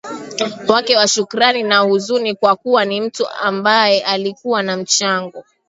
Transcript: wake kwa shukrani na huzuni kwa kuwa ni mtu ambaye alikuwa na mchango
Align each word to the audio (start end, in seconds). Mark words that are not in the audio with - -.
wake 0.67 0.95
kwa 0.95 1.07
shukrani 1.07 1.63
na 1.63 1.79
huzuni 1.79 2.35
kwa 2.35 2.55
kuwa 2.55 2.85
ni 2.85 3.01
mtu 3.01 3.27
ambaye 3.29 4.01
alikuwa 4.03 4.63
na 4.63 4.77
mchango 4.77 5.43